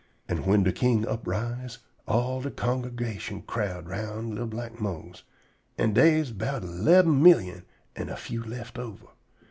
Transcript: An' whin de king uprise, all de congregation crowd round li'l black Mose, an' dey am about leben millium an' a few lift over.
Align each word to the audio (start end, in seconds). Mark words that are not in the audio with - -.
An' 0.27 0.37
whin 0.37 0.63
de 0.63 0.71
king 0.71 1.07
uprise, 1.07 1.77
all 2.07 2.41
de 2.41 2.49
congregation 2.49 3.43
crowd 3.43 3.87
round 3.87 4.33
li'l 4.33 4.47
black 4.47 4.81
Mose, 4.81 5.23
an' 5.77 5.93
dey 5.93 6.19
am 6.19 6.25
about 6.27 6.63
leben 6.63 7.21
millium 7.21 7.65
an' 7.95 8.09
a 8.09 8.15
few 8.17 8.41
lift 8.41 8.79
over. 8.79 9.05